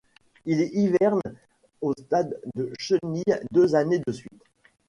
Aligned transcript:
Il 0.47 0.59
hiverne 0.75 1.21
au 1.79 1.93
stade 1.93 2.41
de 2.55 2.71
chenille 2.79 3.23
deux 3.51 3.75
années 3.75 4.01
de 4.07 4.11
suite. 4.11 4.41